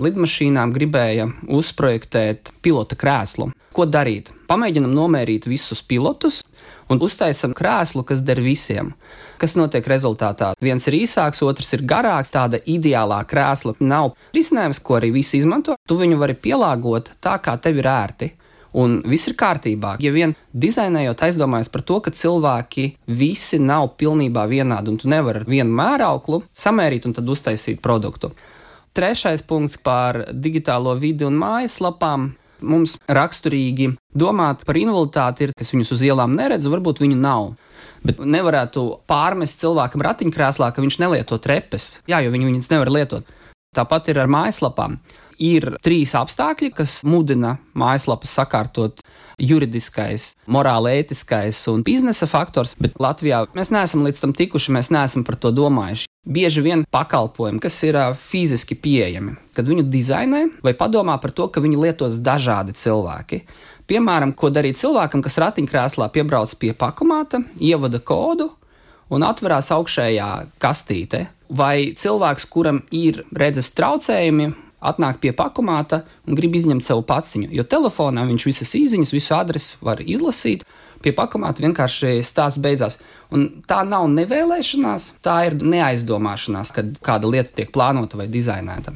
lidmašīnām 0.05 0.71
gribēja 0.75 1.25
uzprojektēt 1.51 2.53
pilota 2.63 2.95
krēslu. 2.95 3.49
Ko 3.75 3.87
darīt? 3.89 4.29
Pamēģinam 4.47 4.93
nomērīt 4.95 5.49
visus 5.51 5.81
pilotus 5.83 6.43
un 6.87 7.01
uztaisam 7.03 7.51
krēslu, 7.57 8.05
kas 8.07 8.21
der 8.23 8.39
visiem. 8.45 8.93
Kas 9.41 9.57
notiek 9.59 9.89
rezultātā? 9.89 10.53
Viens 10.63 10.85
ir 10.87 10.99
īsāks, 11.01 11.43
otrs 11.43 11.73
ir 11.75 11.83
garāks. 11.83 12.31
Tāda 12.31 12.61
ideālā 12.63 13.19
krēsla 13.27 13.75
nav 13.81 14.13
risinājums, 14.37 14.79
ko 14.79 15.01
arī 15.01 15.11
visi 15.17 15.41
izmanto. 15.41 15.75
Tu 15.89 15.97
viņu 15.99 16.21
vari 16.21 16.37
pielāgot 16.39 17.17
tā, 17.19 17.35
kā 17.43 17.57
tev 17.59 17.81
ir 17.81 17.89
ērti 17.89 18.31
un 18.75 18.99
viss 19.07 19.29
ir 19.29 19.37
kārtībā. 19.39 19.95
Ja 20.03 20.11
vien 20.15 20.35
dizainējot, 20.53 21.23
aizdomājas 21.27 21.71
par 21.71 21.83
to, 21.87 21.99
ka 22.03 22.13
cilvēki 22.15 22.89
visi 23.07 23.59
nav 23.63 23.93
pilnībā 23.99 24.45
vienādi, 24.51 24.91
un 24.91 24.99
tu 25.01 25.11
nevari 25.11 25.41
ar 25.41 25.49
vienu 25.49 25.75
mērauklu 25.77 26.43
samērīt 26.55 27.07
un 27.07 27.15
tad 27.15 27.29
uztaisīt 27.31 27.81
produktu. 27.83 28.33
Trešais 28.95 29.43
punkts 29.43 29.79
par 29.83 30.21
digitālo 30.31 30.95
vidi 30.99 31.27
un 31.27 31.39
mājaslapām. 31.39 32.33
Mums 32.65 32.93
raksturīgi 33.11 33.89
domāt 34.15 34.61
par 34.65 34.77
invaliditāti, 34.79 35.49
ir, 35.49 35.51
kas 35.59 35.73
viņus 35.73 35.91
uz 35.97 36.05
ielām 36.07 36.31
neredz, 36.37 36.69
varbūt 36.71 37.01
viņu 37.03 37.17
nav. 37.19 37.49
Bet 38.05 38.21
nevarētu 38.21 38.85
pārmest 39.09 39.59
cilvēkam 39.59 40.03
ratiņkrēslā, 40.05 40.69
ka 40.71 40.83
viņš 40.83 40.99
nelieto 41.01 41.35
trepes. 41.41 41.97
Jā, 42.07 42.21
jo 42.23 42.31
viņi 42.31 42.47
viņas 42.47 42.71
nevar 42.71 42.93
lietot. 42.95 43.27
Tāpat 43.75 44.07
ir 44.13 44.21
ar 44.23 44.31
mājaslapām 44.31 44.95
ir 45.41 45.75
trīs 45.85 46.15
apstākļi, 46.17 46.71
kas 46.75 46.99
mudina 47.07 47.57
mājaslapas 47.77 48.35
sakārtot 48.39 49.03
juridiskais, 49.41 50.33
morāli 50.47 50.95
ētiskais 51.01 51.59
un 51.71 51.83
biznesa 51.85 52.27
faktors, 52.29 52.75
bet 52.79 52.95
Latvijā 53.01 53.45
mēs 53.55 53.71
neesam 53.73 54.05
līdz 54.05 54.21
tam 54.23 54.33
tikuši, 54.35 54.73
mēs 54.75 54.91
neesam 54.95 55.25
par 55.27 55.39
to 55.39 55.51
domājuši. 55.55 56.07
Bieži 56.25 56.63
vien 56.65 56.85
pakalpojumi, 56.89 57.61
kas 57.61 57.77
ir 57.85 57.99
fiziski 58.17 58.77
pieejami, 58.81 59.35
kad 59.53 59.67
viņu 59.69 59.85
dizainē 59.93 60.41
vai 60.65 60.73
padomā 60.73 61.19
par 61.21 61.35
to, 61.35 61.49
ka 61.53 61.61
viņu 61.61 61.83
lietos 61.83 62.17
dažādi 62.25 62.73
cilvēki. 62.79 63.43
Piemēram, 63.85 64.33
ko 64.33 64.49
darīt 64.49 64.79
cilvēkam, 64.81 65.21
kas 65.21 65.37
ratiņkrēslā 65.43 66.09
piebrauc 66.15 66.55
pie 66.57 66.73
pakomāta, 66.73 67.43
ievada 67.61 68.01
kodu 68.01 68.49
un 69.13 69.25
atverās 69.27 69.69
augšējā 69.75 70.29
kastīte. 70.61 71.27
Vai 71.53 71.93
cilvēks, 71.93 72.47
kuram 72.49 72.81
ir 72.89 73.21
redzes 73.37 73.69
traucējumi, 73.77 74.49
atnāk 74.89 75.21
pie 75.23 75.33
pakomāta 75.35 76.03
un 76.27 76.37
grib 76.37 76.55
izņemt 76.57 76.85
savu 76.85 77.05
paciņu. 77.07 77.51
Jo 77.55 77.65
telefonā 77.69 78.25
viņš 78.29 78.47
visas 78.49 78.73
īsiņas, 78.77 79.13
visu 79.15 79.37
adresi 79.37 79.79
var 79.85 80.01
izlasīt. 80.03 80.65
Pie 81.03 81.13
pakomāta 81.13 81.65
vienkārši 81.65 82.17
stāsts 82.25 82.61
beidzās. 82.63 82.99
Un 83.35 83.47
tā 83.69 83.83
nav 83.85 84.07
nevēlēšanās, 84.13 85.15
tā 85.25 85.39
ir 85.49 85.57
neaizdomāšanās, 85.61 86.73
kad 86.73 86.95
kāda 87.05 87.29
lieta 87.29 87.53
tiek 87.57 87.73
plānota 87.73 88.21
vai 88.21 88.29
dizainēta. 88.31 88.95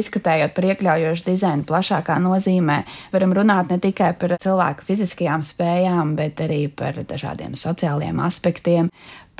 Diskutējot 0.00 0.54
par 0.56 0.64
iekļaujošu 0.70 1.26
dizainu 1.26 1.66
plašākā 1.68 2.14
nozīmē, 2.24 2.78
varam 3.12 3.34
runāt 3.36 3.72
ne 3.72 3.76
tikai 3.82 4.14
par 4.16 4.32
cilvēku 4.40 4.86
fiziskajām 4.86 5.42
spējām, 5.44 6.14
bet 6.16 6.40
arī 6.40 6.62
par 6.72 6.96
dažādiem 7.04 7.52
sociāliem 7.58 8.22
aspektiem, 8.24 8.88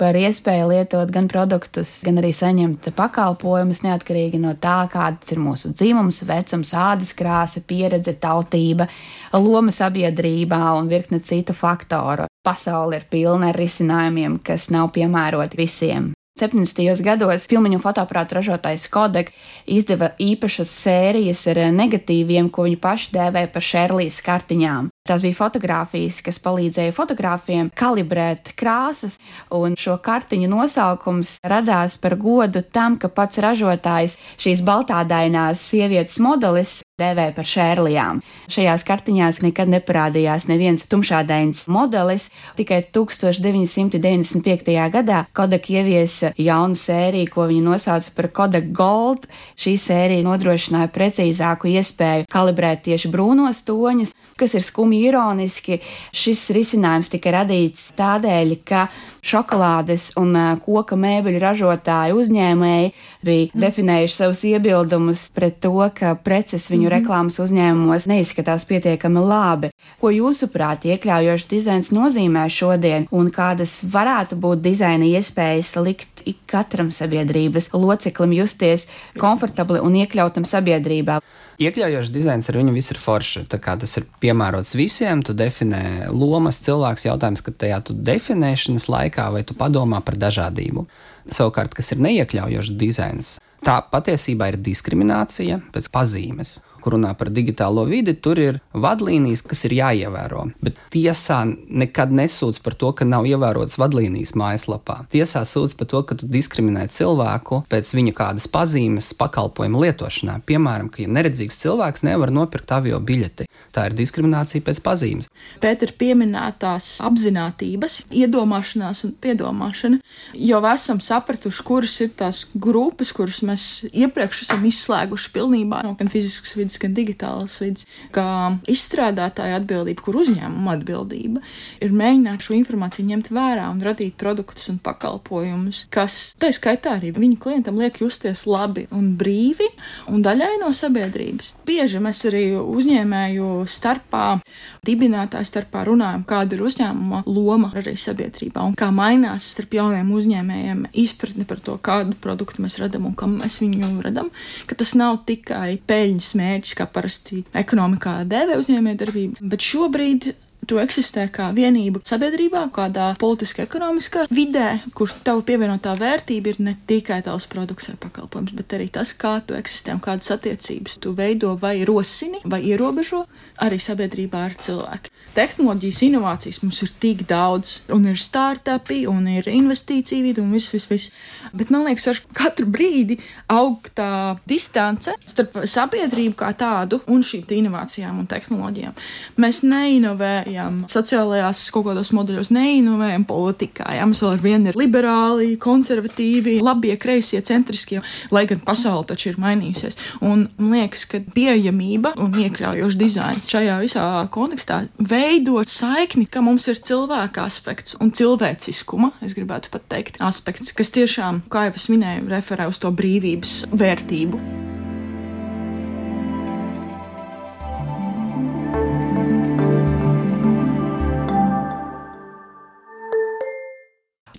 par 0.01 0.19
iespēju 0.21 0.69
lietot 0.69 1.13
gan 1.15 1.31
produktus, 1.33 1.95
gan 2.05 2.21
arī 2.21 2.35
saņemt 2.37 2.91
pakalpojumus 2.97 3.81
neatkarīgi 3.87 4.43
no 4.43 4.53
tā, 4.61 4.83
kāds 4.93 5.33
ir 5.33 5.41
mūsu 5.41 5.73
dzimums, 5.73 6.23
vecums, 6.29 6.75
ādas 6.77 7.15
krāsa, 7.17 7.65
pieredze, 7.65 8.19
tautība, 8.21 8.91
loma 9.37 9.73
sabiedrībā 9.73 10.61
un 10.77 10.93
virkne 10.93 11.25
citu 11.25 11.57
faktoru. 11.57 12.29
Pasaule 12.45 13.01
ir 13.01 13.09
pilna 13.09 13.55
ar 13.55 13.61
risinājumiem, 13.65 14.41
kas 14.45 14.69
nav 14.73 14.93
piemēroti 14.97 15.65
visiem. 15.65 16.13
70. 16.39 17.03
gados 17.05 17.47
filmu 17.51 17.79
fotoaparātu 17.83 18.39
ražotājs 18.39 18.87
Kodak 18.89 19.33
izdeva 19.67 20.13
īpašas 20.19 20.71
sērijas 20.71 21.43
ar 21.51 21.59
negatīviem, 21.75 22.49
ko 22.51 22.69
viņi 22.69 22.79
paši 22.81 23.13
dēvēja 23.17 23.51
par 23.53 23.67
Šerlīs 23.67 24.21
kartiņām. 24.25 24.89
Tās 25.11 25.25
bija 25.27 25.35
fotogrāfijas, 25.35 26.21
kas 26.23 26.37
palīdzēja 26.45 26.93
fotogrāfiem 26.95 27.73
kalibrēt 27.75 28.53
krāsas, 28.55 29.17
un 29.51 29.75
šo 29.75 29.97
kartiņu 30.05 30.47
nosaukums 30.53 31.33
radās 31.51 31.97
par 31.99 32.15
godu 32.21 32.63
tam, 32.63 32.95
ka 32.95 33.11
pats 33.11 33.43
ražotājs 33.43 34.15
šīs 34.39 34.63
baltādainās 34.63 35.67
sievietes 35.73 36.21
modelis 36.23 36.77
dēvēja 37.01 37.35
par 37.35 37.49
šērlijām. 37.49 38.21
Šajās 38.53 38.85
kartiņās 38.87 39.41
nekad 39.45 39.71
neparādījās 39.73 40.47
neviens 40.51 40.87
tumšādains 40.91 41.67
modelis, 41.73 42.29
tikai 42.59 42.83
1995. 42.93 44.77
gadā 44.95 45.25
Kodak 45.37 45.71
ieviesa 45.73 46.33
jaunu 46.39 46.79
sēriju, 46.79 47.33
ko 47.35 47.49
viņi 47.51 47.65
nosauca 47.67 48.15
par 48.17 48.31
Kodak 48.37 48.71
Gold. 48.77 49.27
Šī 49.61 49.77
sērija 49.81 50.27
nodrošināja 50.27 50.93
precīzāku 50.95 51.73
iespēju 51.73 52.29
kalibrēt 52.31 52.85
tieši 52.89 53.11
brūnos 53.13 53.65
toņus, 53.69 54.15
kas 54.41 54.57
ir 54.59 54.65
skumji 54.65 55.00
ironiski, 55.01 55.81
šis 56.13 56.49
risinājums 56.57 57.13
tika 57.13 57.35
radīts 57.41 57.91
tādēļ, 57.99 58.57
ka 58.67 58.87
šokolādes 59.23 60.11
un 60.21 60.37
koka 60.65 60.97
mēbeļu 61.01 61.41
ražotāju 61.43 62.21
uzņēmēji 62.21 62.93
bija 63.27 63.49
mm. 63.51 63.63
definējuši 63.65 64.17
savus 64.17 64.43
iebildumus 64.49 65.27
pret 65.37 65.61
to, 65.65 65.75
ka 65.95 66.15
preces 66.25 66.69
viņu 66.73 66.89
mm. 66.89 66.95
reklāmas 66.97 67.41
uzņēmumos 67.43 68.09
neizskatās 68.11 68.67
pietiekami 68.69 69.25
labi. 69.25 69.73
Ko 70.01 70.13
jūsuprāt, 70.15 70.87
iekļaujošs 70.89 71.49
dizains 71.51 71.93
nozīmē 71.95 72.47
šodien 72.53 73.09
un 73.13 73.29
kādas 73.35 73.81
varētu 73.85 74.41
būt 74.41 74.65
dizaina 74.65 75.09
iespējas 75.19 75.75
likt 75.81 76.25
katram 76.51 76.91
sabiedrības 76.93 77.71
loceklim 77.73 78.35
justies 78.41 78.89
komfortabli 79.21 79.81
un 79.85 80.01
iekļautam 80.03 80.49
sabiedrībā? 80.49 81.21
Iekļaujošs 81.61 82.09
dizains 82.09 82.47
ar 82.49 82.57
viņu 82.57 82.73
viss 82.73 82.93
ir 82.95 82.97
forši. 82.97 83.43
Tas 83.53 83.97
ir 84.01 84.07
piemērots 84.23 84.73
visiem. 84.79 85.21
Tu 85.21 85.35
definē 85.37 86.09
lomas, 86.09 86.57
cilvēks 86.65 87.05
jautājums, 87.05 87.43
ka 87.45 87.53
tajā 87.53 87.83
tu 87.85 87.97
definēšanas 88.09 88.89
laikā 88.89 89.10
vai 89.17 89.43
tu 89.43 89.59
padomā 89.59 90.03
par 90.07 90.15
dažādību. 90.21 90.87
Savukārt, 91.31 91.75
kas 91.75 91.93
ir 91.93 92.03
neiekļaujošs 92.07 92.75
dizains, 92.79 93.37
tā 93.67 93.81
patiesībā 93.93 94.53
ir 94.53 94.63
diskriminācija 94.63 95.61
pēc 95.75 95.91
pazīmes 95.93 96.59
kur 96.81 96.97
runā 96.97 97.13
par 97.19 97.31
digitālo 97.31 97.85
vidi, 97.89 98.15
tur 98.25 98.41
ir 98.41 98.59
vadlīnijas, 98.73 99.45
kas 99.47 99.65
ir 99.69 99.77
jāievēro. 99.79 100.47
Bet 100.65 100.79
tiesā 100.95 101.43
nekad 101.47 102.13
nesūdz 102.17 102.61
par 102.65 102.77
to, 102.81 102.93
ka 102.97 103.07
nav 103.09 103.29
ievērotas 103.29 103.79
vadlīnijas 103.81 104.35
mājaslapā. 104.41 105.01
Tiesā 105.13 105.45
sūdz 105.49 105.77
par 105.79 105.91
to, 105.93 106.03
ka 106.09 106.19
tu 106.21 106.31
diskriminē 106.31 106.87
cilvēku 106.93 107.63
pēc 107.71 107.95
viņa 107.97 108.17
kādas 108.17 108.49
pazīmes 108.51 109.13
pakalpojumu 109.21 109.85
lietošanā. 109.85 110.41
Piemēram, 110.49 110.91
ka 110.93 111.05
ja 111.05 111.13
neredzīgs 111.13 111.61
cilvēks 111.63 112.07
nevar 112.09 112.33
nopirkt 112.35 112.73
avio 112.75 113.01
biļeti. 113.05 113.50
Tā 113.71 113.87
ir 113.87 113.95
diskriminācija 113.95 114.65
pēc 114.67 114.81
pazīmes. 114.83 115.29
Pēter 115.63 115.93
pieminētās 115.99 116.97
apziņotības, 117.07 118.01
iedomāšanās 118.19 119.05
un 119.07 119.13
piedomāšana, 119.23 120.01
jau 120.35 120.61
esam 120.73 120.99
sapratuši, 121.05 121.65
kuras 121.67 121.95
ir 122.03 122.11
tās 122.19 122.43
grupas, 122.55 123.13
kuras 123.15 123.43
mēs 123.47 123.67
iepriekš 123.91 124.43
esam 124.47 124.67
izslēguši 124.67 125.31
pilnībā 125.37 125.85
no 125.87 125.95
gan 125.99 126.11
fiziskas 126.11 126.57
vidas, 126.59 126.81
gan 126.83 126.97
digitālas 126.97 127.61
vidas, 127.63 127.87
kā 128.15 128.27
izstrādātāja 128.71 129.61
atbildība, 129.61 130.03
kur 130.03 130.19
uzņēmuma 130.25 130.75
atbildība 130.81 131.45
ir 131.79 131.95
mēģināt 131.95 132.47
šo 132.47 132.57
informāciju 132.59 133.07
ņemt 133.13 133.31
vērā 133.35 133.69
un 133.71 133.85
radīt 133.87 134.19
produktus 134.19 134.67
un 134.73 134.81
pakalpojumus, 134.83 135.85
kas, 135.95 136.19
tā 136.43 136.51
skaitā 136.55 136.97
arī 136.99 137.15
viņu 137.15 137.39
klientam 137.43 137.79
liek 137.79 138.03
justies 138.03 138.47
labi 138.51 138.89
un 138.91 139.15
brīvi 139.21 139.71
un 140.11 140.27
daļai 140.27 140.57
no 140.65 140.75
sabiedrības. 140.75 141.55
Bieži 141.69 142.03
mēs 142.03 142.25
arī 142.27 142.45
uzņēmēju 142.59 143.50
starpā, 143.71 144.41
dibinātāju 144.87 145.49
starpā 145.49 145.85
runājam, 145.89 146.25
kāda 146.29 146.57
ir 146.57 146.65
uzņēmuma 146.69 147.23
loma 147.29 147.73
arī 147.79 147.97
sabiedrībā 148.01 148.65
un 148.67 148.77
kā 148.79 148.91
mainās 148.95 149.51
starp 149.55 149.77
jauniem 149.79 150.13
uzņēmējiem 150.17 150.85
izpratne 151.05 151.47
par 151.49 151.63
to, 151.65 151.77
kādu 151.83 152.17
produktu 152.23 152.65
mēs 152.65 152.79
radām 152.83 153.09
un 153.11 153.17
kam 153.19 153.39
mēs 153.41 153.61
viņu 153.63 153.93
radām. 154.07 154.31
Ka 154.67 154.79
tas 154.79 154.95
nav 154.99 155.23
tikai 155.29 155.79
peļņas 155.87 156.31
mērķis, 156.41 156.77
kā 156.79 156.87
parasti 156.91 157.45
ekonomikā 157.57 158.21
dēvē 158.31 158.61
uzņēmējdarbība, 158.61 159.51
bet 159.53 159.67
šobrīd 159.67 160.33
tu 160.67 160.81
eksistē 160.83 161.27
kā 161.33 161.51
vienība 161.57 162.03
sabiedrībā, 162.07 162.67
kādā 162.75 163.11
politiskā, 163.21 163.67
ekonomiskā 163.69 164.27
vidē, 164.31 164.81
kur 164.97 165.13
tava 165.25 165.43
pievienotā 165.47 165.95
vērtība 165.99 166.53
ir 166.53 166.61
ne 166.67 166.77
tikai 166.91 167.21
tavs 167.27 167.49
produkts 167.51 167.91
vai 167.91 167.97
pakalpojums, 168.07 168.55
bet 168.59 168.77
arī 168.79 168.91
tas, 168.93 169.15
kā 169.15 169.39
tu 169.47 169.57
eksistē 169.59 169.97
un 169.97 170.05
kādas 170.05 170.31
attiecības 170.37 170.99
tu 171.03 171.15
veido 171.17 171.57
vai 171.61 171.79
rosini 171.89 172.43
vai 172.45 172.63
ierobežo 172.71 173.25
arī 173.67 173.81
sabiedrībā 173.83 174.47
ar 174.51 174.59
cilvēku. 174.61 175.15
Tehnoloģijas 175.35 176.01
inovācijas 176.09 176.59
mums 176.65 176.81
ir 176.83 176.91
tik 177.03 177.23
daudz, 177.31 177.81
un 177.95 178.07
ir 178.11 178.19
startupi, 178.19 179.05
un 179.07 179.29
ir 179.31 179.47
investīcija 179.51 180.25
vidi, 180.25 180.43
un 180.43 180.51
viss, 180.55 180.73
viss, 180.75 180.89
viss. 180.91 181.13
Bet 181.55 181.71
man 181.71 181.85
liekas, 181.87 182.09
ar 182.11 182.21
katru 182.35 182.67
brīdi 182.67 183.21
aug 183.51 183.87
tā 183.95 184.37
distance 184.51 185.15
starp 185.31 185.61
sabiedrību 185.71 186.35
kā 186.41 186.51
tādu 186.59 187.01
un 187.11 187.23
šīm 187.27 187.47
inovācijām 187.61 188.19
un 188.23 188.27
tehnoloģijām. 188.31 188.97
Mēs 189.41 189.63
neinovējam 189.67 190.83
sociālajās 190.91 191.63
kaut 191.75 191.87
kādos 191.91 192.11
modeļos, 192.17 192.51
neinovējam 192.55 193.27
politikā. 193.29 193.87
Jā, 193.97 194.09
mums 194.09 194.23
vēl 194.25 194.35
ar 194.35 194.45
vienu 194.45 194.73
ir 194.73 194.81
liberāli, 194.81 195.55
konservatīvi, 195.63 196.59
labie, 196.65 196.97
kreisie, 197.01 197.41
centriskie, 197.47 198.01
lai 198.35 198.45
gan 198.51 198.63
pasaule 198.67 199.07
taču 199.13 199.31
ir 199.31 199.41
mainījusies. 199.43 199.99
Un 200.27 200.49
man 200.59 200.77
liekas, 200.81 201.07
ka 201.11 201.23
pieejamība 201.35 202.17
un 202.21 202.35
iekļaujošs 202.35 202.99
dizains 203.01 203.51
šajā 203.55 203.79
visā 203.85 204.07
kontekstā 204.35 204.83
veidot 205.21 205.69
saikni, 205.69 206.27
ka 206.31 206.43
mums 206.45 206.69
ir 206.71 206.81
cilvēka 206.85 207.45
aspekts 207.45 207.99
un 208.01 208.13
cilvēciskuma, 208.17 209.13
es 209.27 209.37
gribētu 209.37 209.73
pat 209.75 209.87
teikt, 209.93 210.21
aspekts, 210.25 210.73
kas 210.77 210.93
tiešām, 210.97 211.45
kā 211.53 211.69
jau 211.69 211.77
es 211.77 211.91
minēju, 211.93 212.29
referē 212.33 212.71
uz 212.71 212.81
to 212.81 212.93
brīvības 212.95 213.63
vērtību. 213.75 214.41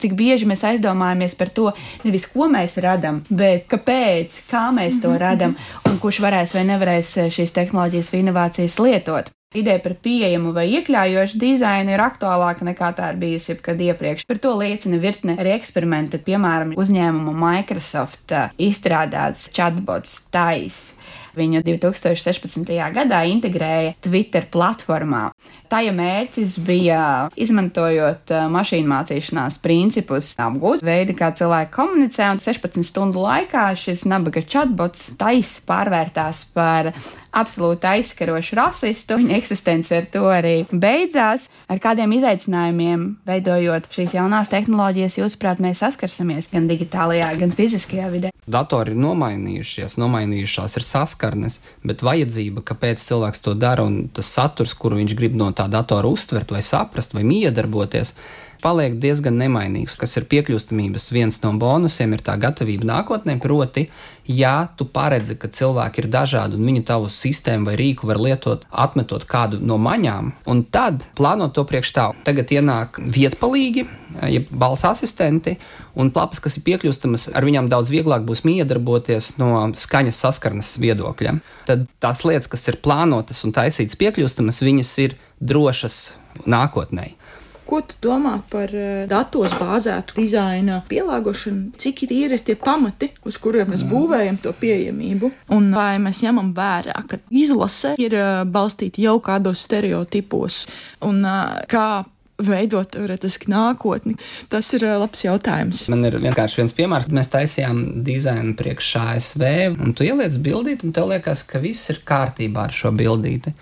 cik 0.01 0.15
bieži 0.17 0.47
mēs 0.49 0.63
aizdomājamies 0.65 1.35
par 1.37 1.51
to, 1.53 1.67
nevis 2.01 2.23
ko 2.31 2.47
mēs 2.49 2.79
radām, 2.81 3.19
bet 3.29 3.67
kāpēc, 3.69 4.39
kā 4.49 4.63
mēs 4.73 4.97
to 5.03 5.11
radām 5.13 5.53
un 5.85 5.99
kurš 6.01 6.23
varēs 6.25 6.55
vai 6.57 6.65
nevarēs 6.71 7.11
šīs 7.37 7.53
tehnoloģijas 7.53 8.09
vai 8.09 8.23
inovācijas 8.23 8.79
lietot. 8.81 9.29
Ideja 9.51 9.81
par 9.83 9.97
pieejamu 9.99 10.53
vai 10.55 10.69
iekļaujošu 10.77 11.35
dizainu 11.41 11.91
ir 11.91 11.99
aktuālāka 11.99 12.63
nekā 12.63 12.93
tā 12.95 13.09
ir 13.11 13.17
bijusi 13.19 13.49
jebkad 13.51 13.81
iepriekš. 13.83 14.23
Par 14.29 14.37
to 14.39 14.53
liecina 14.55 14.95
virkne 15.03 15.35
arī 15.43 15.51
eksperimentu, 15.57 16.21
piemēram, 16.23 16.71
uzņēmuma 16.79 17.33
Microsoft 17.35 18.31
izstrādāts 18.55 19.49
chatbots 19.51 20.21
Tais 20.31 20.79
viņu 21.37 21.63
2016. 21.67 22.71
gadā 22.95 23.21
integrēja 23.29 23.95
Twitter 24.03 24.47
platformā. 24.51 25.29
Tā 25.71 25.81
ja 25.85 25.93
mērķis 25.95 26.57
bija 26.67 27.01
izmantojot 27.39 28.33
mašīnu 28.51 28.91
mācīšanās 28.91 29.59
principus, 29.63 30.33
apgūt 30.41 30.83
veidu, 30.85 31.15
kā 31.17 31.31
cilvēki 31.37 31.73
komunicē, 31.75 32.31
un 32.35 32.43
16 32.43 32.87
stundu 32.87 33.23
laikā 33.23 33.69
šis 33.79 34.03
nabaga 34.09 34.43
chatbots 34.43 35.11
taisa 35.19 35.63
pārvērtās 35.67 36.45
par 36.55 36.91
absolūti 37.31 37.87
aizskarošu 37.87 38.57
rasistu. 38.59 39.17
Viņa 39.21 39.37
eksistence 39.37 39.95
ar 39.95 40.07
to 40.11 40.25
arī 40.31 40.55
beidzās. 40.71 41.47
Ar 41.71 41.79
kādiem 41.83 42.17
izaicinājumiem, 42.17 43.05
veidojot 43.27 43.87
šīs 43.93 44.17
jaunās 44.17 44.51
tehnoloģijas, 44.51 45.19
jūsuprāt, 45.21 45.63
mēs 45.63 45.83
saskarsimies 45.85 46.51
gan 46.51 46.67
digitālajā, 46.71 47.31
gan 47.39 47.55
fiziskajā 47.55 48.11
vidē? 48.11 48.33
Datori 48.51 48.95
ir 48.95 48.99
nomainījušies, 48.99 49.95
nomainījušās 50.01 50.75
ir 50.79 50.85
saskarnes, 51.21 51.59
bet 51.83 52.01
vajadzība, 52.01 52.63
kāpēc 52.65 52.99
cilvēks 52.99 53.41
to 53.41 53.53
dara 53.53 53.83
un 53.83 54.09
tas 54.09 54.25
saturs, 54.25 54.73
kuru 54.73 54.97
viņš 54.97 55.15
grib 55.15 55.35
no 55.35 55.51
tā 55.51 55.67
datora 55.69 56.07
uztvert 56.07 56.51
vai 56.51 56.61
saprast 56.61 57.13
vai 57.13 57.23
miedarboties, 57.23 58.15
paliek 58.61 58.95
diezgan 59.01 59.37
nemainīgs. 59.41 59.97
Kas 59.99 60.15
ir 60.19 60.27
piekļūstamības 60.31 61.09
viens 61.15 61.41
no 61.43 61.53
bonusiem, 61.59 62.13
ir 62.15 62.23
tā 62.25 62.37
gatavība 62.41 62.87
nākotnē. 62.87 63.37
Proti, 63.41 63.87
ja 64.29 64.67
tu 64.77 64.85
paredzi, 64.85 65.35
ka 65.39 65.49
cilvēki 65.51 66.03
ir 66.03 66.09
dažādi 66.13 66.57
un 66.57 66.67
viņi 66.69 66.83
tavu 66.87 67.09
sistēmu 67.11 67.69
vai 67.69 67.77
rīku 67.79 68.09
var 68.09 68.21
lietot, 68.21 68.65
atmetot 68.69 69.25
kādu 69.29 69.59
no 69.65 69.79
maņām, 69.81 70.31
un 70.51 70.63
tad 70.73 71.03
plānot 71.17 71.55
to 71.57 71.65
priekš 71.67 71.93
tā. 71.95 72.07
Tagad 72.27 72.53
ienāk 72.53 73.01
vietpalīgi, 73.01 73.85
jeb 74.29 74.51
balss 74.51 74.85
asistenti, 74.87 75.57
un 75.97 76.11
lapas, 76.15 76.41
kas 76.43 76.57
ir 76.59 76.65
piekļūstamas, 76.69 77.31
ar 77.35 77.47
viņām 77.47 77.69
daudz 77.71 77.91
vieglāk 77.93 78.25
būs 78.27 78.45
miedarboties 78.47 79.35
no 79.41 79.67
skaņas 79.77 80.21
saskarnes 80.25 80.75
viedokļa. 80.81 81.37
Tad 81.69 81.87
tās 82.03 82.23
lietas, 82.27 82.51
kas 82.51 82.67
ir 82.71 82.79
plānotas 82.83 83.43
un 83.47 83.55
taisītas 83.55 83.99
piekļūstamas, 83.99 84.63
viņas 84.65 84.95
ir 85.07 85.17
drošas 85.41 86.01
nākotnē. 86.45 87.11
Ko 87.71 87.79
tu 87.87 87.95
domā 88.03 88.33
par 88.51 88.71
eh, 88.75 89.05
datos 89.07 89.53
bāzētu 89.55 90.17
dizaina 90.17 90.81
pielāgošanu? 90.89 91.77
Cik 91.79 92.01
ir 92.03 92.33
tie 92.43 92.57
pamati, 92.59 93.07
uz 93.23 93.37
kuriem 93.39 93.71
mēs 93.71 93.85
būvējam 93.87 94.39
to 94.43 94.51
pieejamību? 94.59 95.29
Un 95.55 95.69
vai 95.71 95.93
mēs 96.03 96.19
ņemam 96.25 96.49
vērā, 96.57 96.97
ka 97.07 97.21
izlase 97.31 97.93
ir 97.95 98.17
eh, 98.19 98.31
balstīta 98.43 98.99
jau 99.05 99.15
kādos 99.23 99.63
stereotipos 99.63 100.65
un 101.07 101.23
eh, 101.23 101.61
kā 101.71 102.03
veidot 102.43 102.91
teorētiski 102.91 103.47
nākotni? 103.53 104.17
Tas 104.51 104.73
ir 104.75 104.83
labs 104.99 105.23
jautājums. 105.23 105.85
Man 105.95 106.03
ir 106.09 106.19
vienkārši 106.19 106.59
viens 106.59 106.75
piemērs. 106.75 107.07
Mēs 107.07 107.31
taisījām 107.31 108.03
dizainu 108.03 108.51
priekš 108.59 108.91
ASV, 109.05 109.45
un 109.79 109.95
tu 109.95 110.03
ieliec 110.03 110.35
bildīti, 110.43 110.89
un 110.89 110.97
tev 110.97 111.07
liekas, 111.13 111.47
ka 111.47 111.63
viss 111.63 111.87
ir 111.93 112.03
kārtībā 112.03 112.67
ar 112.67 112.75
šo 112.75 112.91
bildīti. 112.99 113.55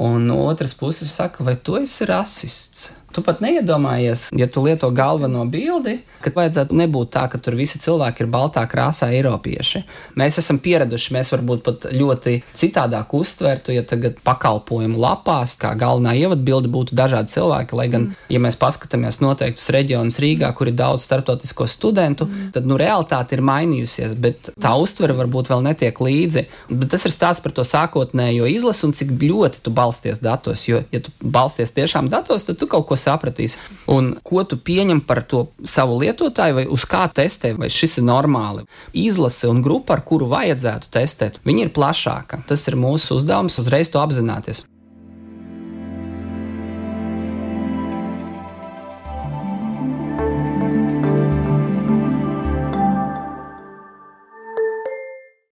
Un 0.00 0.30
otrs 0.30 0.78
puses 0.78 1.10
saka, 1.10 1.42
vai 1.42 1.58
tu 1.58 1.74
esi 1.82 2.06
rasists? 2.06 2.92
Tu 3.10 3.22
pat 3.26 3.40
neiedomājies, 3.42 4.28
ja 4.38 4.46
tu 4.46 4.62
lieto 4.62 4.90
galveno 4.94 5.42
bildi, 5.50 5.96
ka 6.22 6.30
vajadzētu 6.34 6.76
nebūt 6.76 7.10
tā, 7.16 7.24
ka 7.32 7.40
tur 7.42 7.56
visi 7.58 7.80
cilvēki 7.82 8.22
ir 8.22 8.28
baltā 8.30 8.62
krāsā, 8.70 9.08
eiropieši. 9.16 9.82
Mēs 10.20 10.38
esam 10.42 10.60
pieraduši, 10.62 11.14
mēs 11.16 11.32
varbūt 11.32 11.64
pat 11.66 11.86
ļoti 11.90 12.36
citādāk 12.60 13.14
uztvertu, 13.16 13.72
ja 13.74 13.82
tagad 13.88 14.20
pakalpojumu 14.26 15.00
lapās, 15.00 15.56
kā 15.60 15.72
galvenā 15.80 16.14
ievadbilde 16.20 16.70
būtu 16.70 16.98
dažādi 16.98 17.34
cilvēki. 17.34 17.78
Lai 17.80 17.88
gan, 17.90 18.06
mm. 18.10 18.28
ja 18.36 18.42
mēs 18.44 18.58
paskatāmies 18.60 19.18
noteiktus 19.24 19.72
reģionus 19.74 20.20
Rīgā, 20.22 20.52
kur 20.54 20.70
ir 20.70 20.76
daudz 20.78 21.08
starptautisko 21.08 21.66
studentu, 21.70 22.28
mm. 22.28 22.52
tad 22.54 22.68
nu, 22.68 22.78
realitāte 22.80 23.34
ir 23.34 23.44
mainījusies, 23.46 24.14
bet 24.20 24.52
tā 24.60 24.76
uztvere 24.78 25.16
varbūt 25.18 25.50
vēl 25.50 25.64
netiek 25.66 25.98
līdzi. 26.04 26.46
Bet 26.70 26.92
tas 26.94 27.08
ir 27.08 27.16
stāsts 27.16 27.42
par 27.42 27.56
to 27.56 27.66
sākotnējo 27.66 28.46
izlasi 28.50 28.86
un 28.86 28.94
cik 28.94 29.16
ļoti 29.18 29.64
tu 29.64 29.74
balsties 29.74 30.22
datos. 30.22 30.68
Jo, 30.68 30.84
ja 30.92 31.02
tu 31.02 31.14
balsties 31.24 31.72
tiešām 31.74 32.12
datos, 32.12 32.46
tad 32.46 32.60
tu 32.60 32.68
kaut 32.70 32.86
ko 32.90 32.99
sapratīs. 33.00 33.56
Un 33.90 34.12
ko 34.26 34.44
tu 34.44 34.58
pieņem 34.60 35.02
par 35.08 35.22
to 35.28 35.46
savu 35.64 35.98
lietotāju, 36.02 36.58
vai 36.60 36.66
uz 36.70 36.86
kā 36.88 37.06
testē, 37.14 37.54
vai 37.58 37.70
šis 37.72 37.98
ir 38.00 38.08
normāli. 38.08 38.66
Izlase 38.92 39.50
un 39.50 39.62
grupa, 39.64 39.96
ar 39.96 40.04
kuru 40.06 40.30
vajadzētu 40.30 40.92
testēt, 40.92 41.40
viņi 41.46 41.66
ir 41.66 41.74
plašāka. 41.76 42.44
Tas 42.48 42.66
ir 42.68 42.78
mūsu 42.80 43.18
uzdevums 43.20 43.58
uzreiz 43.62 43.92
to 43.92 44.02
apzināties. 44.02 44.64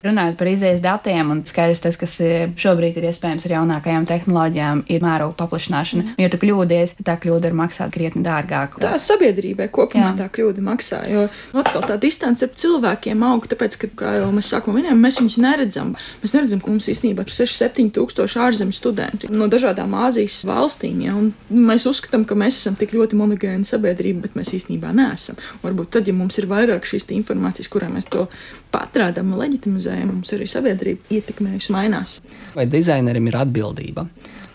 Runājot 0.06 0.36
par 0.38 0.46
izējas 0.46 0.82
datiem, 0.84 1.32
un 1.34 1.40
skaidrs 1.50 1.80
tas, 1.82 1.96
kas 1.98 2.12
e, 2.22 2.28
šobrīd 2.62 3.00
ir 3.00 3.08
iespējams 3.10 3.48
ar 3.48 3.54
jaunākajām 3.56 4.04
tehnoloģijām, 4.06 4.84
ir 4.94 5.02
mēroga 5.02 5.34
paplašināšana. 5.40 6.12
Ja 6.22 6.28
tu 6.30 6.38
kļūdies, 6.38 6.92
tā 7.02 7.16
kļūda 7.18 7.50
var 7.50 7.56
maksāt 7.64 7.96
krietni 7.96 8.22
dārgāk. 8.22 8.76
Tā 8.84 8.92
sabiedrībai 9.02 9.66
kopumā 9.74 10.12
Jā. 10.12 10.20
tā 10.20 10.28
kļūda 10.36 10.62
maksā, 10.68 11.00
jo 11.10 11.24
atkal 11.58 11.88
tā 11.90 11.98
distance 12.04 12.46
ar 12.46 12.52
cilvēkiem 12.62 13.24
aug, 13.26 13.48
tāpēc, 13.50 13.80
ka, 13.82 13.90
kā 14.04 14.12
jau 14.20 14.28
mēs 14.36 14.52
sākumā 14.54 14.84
minējām, 14.84 15.02
mēs 15.02 15.18
viņus 15.18 15.40
neredzam. 15.48 15.96
Mēs 16.22 16.38
neredzam, 16.38 16.62
ka 16.62 16.76
mums 16.76 16.92
īstenībā 16.94 17.26
ir 17.26 17.34
6-7 17.34 17.90
tūkstoši 17.98 18.40
ārzemju 18.46 18.78
studenti 18.78 19.32
no 19.34 19.50
dažādām 19.50 19.98
Āzijas 19.98 20.38
valstīm. 20.46 21.02
Ja? 21.08 21.18
Un 21.18 21.34
mēs 21.72 21.90
uzskatām, 21.90 22.28
ka 22.30 22.38
mēs 22.38 22.62
esam 22.62 22.78
tik 22.78 22.94
ļoti 22.94 23.18
monogēna 23.18 23.66
sabiedrība, 23.66 24.28
bet 24.28 24.38
mēs 24.38 24.54
īstenībā 24.62 24.94
neesam. 24.94 25.42
Varbūt 25.66 25.96
tad, 25.98 26.06
ja 26.06 26.14
mums 26.14 26.38
ir 26.38 26.46
vairāk 26.54 26.86
šīs 26.86 27.10
informācijas, 27.18 27.74
kurā 27.74 27.90
mēs 27.90 28.06
to 28.14 28.28
patrādām 28.74 29.34
un 29.34 29.42
leģitimizējam, 29.44 30.16
mums 30.16 30.34
arī 30.36 30.48
sabiedrība 30.50 31.18
ietekmējas, 31.20 31.70
mainās. 31.74 32.18
Vai 32.56 32.68
dizainerim 32.72 33.30
ir 33.32 33.40
atbildība? 33.44 34.08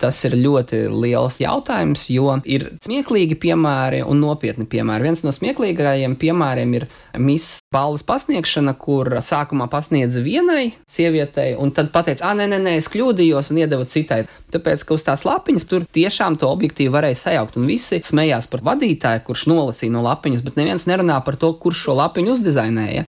Tas 0.03 0.19
ir 0.27 0.35
ļoti 0.35 0.81
liels 0.91 1.37
jautājums, 1.39 2.09
jo 2.11 2.33
ir 2.51 2.65
smieklīgi 2.83 3.37
piemēri 3.39 4.01
un 4.03 4.19
nopietni 4.19 4.67
piemēri. 4.67 5.07
Viens 5.07 5.23
no 5.23 5.31
smieklīgākajiem 5.31 6.17
piemēriem 6.19 6.73
ir 6.75 6.87
Miss 7.23 7.61
balvas 7.73 8.03
pasniegšana, 8.09 8.75
kur 8.83 9.13
sākumā 9.23 9.69
pasniedza 9.71 10.25
vienai 10.25 10.73
sievietei, 10.91 11.53
un 11.55 11.71
tad 11.77 11.93
pateica, 11.95 12.33
ah, 12.33 12.35
nē, 12.35 12.49
nē, 12.51 12.59
nē, 12.65 12.75
es 12.81 12.91
kļūdījos 12.91 13.53
un 13.55 13.63
iedeva 13.63 13.87
citai. 13.87 14.25
Tāpēc, 14.53 14.83
ka 14.89 14.99
uz 14.99 15.07
tās 15.07 15.23
lapiņas 15.29 15.69
tur 15.71 15.87
tiešām 15.87 16.41
to 16.41 16.51
objektīvi 16.51 16.91
varēja 16.93 17.21
sajaukt, 17.23 17.61
un 17.63 17.71
visi 17.71 18.03
smējās 18.03 18.51
par 18.51 18.67
vadītāju, 18.73 19.23
kurš 19.29 19.47
nolasīja 19.55 19.95
no 19.95 20.03
lapiņas, 20.09 20.43
bet 20.43 20.59
neviens 20.59 20.91
nerunā 20.91 21.23
par 21.23 21.39
to, 21.39 21.55
kurš 21.63 21.87
šo 21.87 22.01
lapiņu 22.03 22.35
uzdizainēja. 22.35 23.07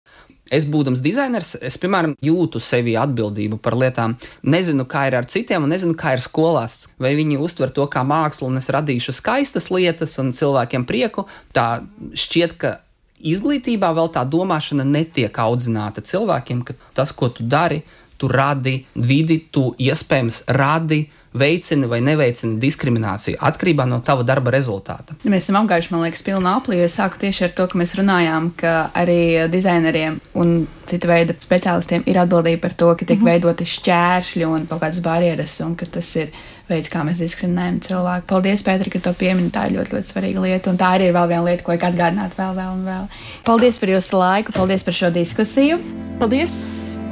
Es, 0.51 0.65
būdams 0.69 1.03
dizainers, 1.05 1.53
es, 1.61 1.77
piemēram, 1.81 2.15
jūtu 2.25 2.61
sevi 2.65 2.95
atbildību 2.97 3.59
par 3.61 3.77
lietām. 3.77 4.17
Nezinu, 4.49 4.87
kā 4.89 5.07
ir 5.11 5.19
ar 5.19 5.29
citiem, 5.29 5.67
un 5.67 5.75
nezinu, 5.75 5.97
kā 5.99 6.15
ir 6.17 6.25
skolās. 6.25 6.87
Vai 7.01 7.13
viņi 7.19 7.41
uztver 7.45 7.73
to 7.75 7.85
kā 7.93 8.05
mākslu, 8.07 8.49
un 8.49 8.61
es 8.61 8.71
radīšu 8.73 9.15
skaistas 9.17 9.69
lietas 9.75 10.17
un 10.23 10.33
cilvēkiem 10.37 10.89
prieku. 10.89 11.27
Tā 11.53 11.83
šķiet, 12.17 12.57
ka 12.61 12.75
izglītībā 13.19 13.93
vēl 13.97 14.13
tā 14.15 14.25
domāšana 14.29 14.87
netiek 14.89 15.39
audzināta 15.45 16.05
cilvēkiem, 16.07 16.65
ka 16.65 16.79
tas, 16.97 17.13
ko 17.13 17.29
tu 17.35 17.45
dari, 17.45 17.83
tu 18.19 18.31
radi 18.31 18.81
vidi, 18.95 19.41
tu 19.53 19.71
iespējams 19.79 20.47
radi 20.57 21.05
veicina 21.39 21.89
vai 21.91 22.01
neveicina 22.05 22.59
diskrimināciju 22.61 23.41
atkarībā 23.51 23.87
no 23.89 24.01
tava 24.05 24.27
darba 24.27 24.53
rezultāta. 24.55 25.17
Mēs 25.25 25.47
esam 25.47 25.63
apgājuši, 25.63 25.93
man 25.95 26.05
liekas, 26.07 26.25
pilnu 26.27 26.51
apli, 26.51 26.81
jo 26.83 26.91
sāku 26.93 27.23
tieši 27.23 27.49
ar 27.49 27.57
to, 27.57 27.69
ka 27.71 27.81
mēs 27.81 27.97
runājām, 27.99 28.53
ka 28.59 28.75
arī 28.99 29.49
dizaineriem 29.53 30.21
un 30.39 30.55
cita 30.89 31.11
veida 31.11 31.37
speciālistiem 31.39 32.07
ir 32.09 32.21
atbildība 32.23 32.63
par 32.67 32.77
to, 32.79 32.93
ka 32.95 33.05
tiek 33.05 33.19
mm 33.19 33.25
-hmm. 33.25 33.33
veidoti 33.33 33.65
šķēršļi 33.65 34.47
un 34.47 34.67
kaut 34.67 34.83
kādas 34.83 35.03
barjeras, 35.03 35.61
un 35.61 35.77
ka 35.77 35.87
tas 35.87 36.17
ir 36.17 36.33
veids, 36.69 36.91
kā 36.93 37.05
mēs 37.07 37.23
diskriminējam 37.23 37.81
cilvēku. 37.81 38.27
Paldies, 38.27 38.63
Pēter, 38.67 38.91
ka 38.93 38.99
to 38.99 39.13
piemini. 39.13 39.51
Tā 39.55 39.67
ir 39.67 39.79
ļoti, 39.79 39.97
ļoti 39.97 40.13
svarīga 40.13 40.45
lieta, 40.45 40.71
un 40.71 40.81
tā 40.81 40.95
arī 40.99 41.09
ir 41.09 41.17
vēl 41.17 41.29
viena 41.33 41.45
lieta, 41.49 41.65
ko 41.65 41.73
vajag 41.73 41.91
atgādināt 41.91 42.39
vēl, 42.39 42.55
vēl 42.61 42.73
un 42.77 42.87
vēl. 42.93 43.11
Paldies 43.45 43.79
par 43.79 43.89
jūsu 43.97 44.23
laiku, 44.23 44.53
paldies 44.53 44.85
par 44.85 44.95
šo 44.95 45.11
diskusiju. 45.11 45.83
Paldies! 46.19 47.08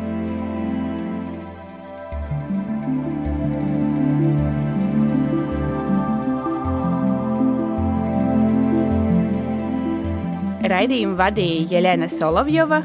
Raidījumu 10.67 11.15
vadīja 11.19 11.67
Jelena 11.71 12.09
Solovjova, 12.11 12.81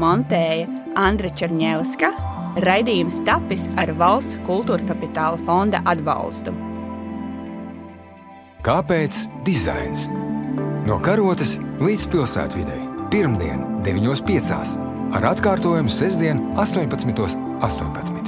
montēja 0.00 0.66
Andra 0.98 1.30
Černievska, 1.30 2.10
raidījums 2.64 3.20
tapis 3.26 3.68
ar 3.78 3.92
valsts 3.98 4.40
kultūra 4.48 4.82
kapitāla 4.88 5.38
fonda 5.46 5.82
atbalstu. 5.90 6.54
Kāpēc 8.66 9.20
dizains? 9.46 10.08
No 10.88 10.98
karotes 11.04 11.58
līdz 11.84 12.08
pilsētvidē. 12.12 12.80
Pirmdien, 13.14 13.62
9.5. 13.86 14.76
ar 15.14 15.30
atkārtojumu 15.34 15.92
sestdien, 15.92 16.42
18.18. 16.58 17.44
18. 17.64 18.23